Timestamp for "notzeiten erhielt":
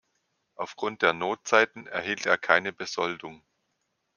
1.13-2.25